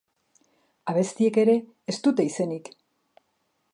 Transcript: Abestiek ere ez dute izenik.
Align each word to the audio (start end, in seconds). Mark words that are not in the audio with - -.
Abestiek 0.93 1.37
ere 1.43 1.55
ez 1.93 1.97
dute 2.09 2.27
izenik. 2.31 2.73